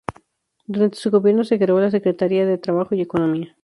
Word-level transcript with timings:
Durante 0.65 0.97
su 0.97 1.11
gobierno 1.11 1.43
se 1.43 1.59
creó 1.59 1.79
la 1.79 1.91
"Secretaría 1.91 2.43
de 2.47 2.57
Trabajo 2.57 2.95
y 2.95 3.01
Economía". 3.01 3.55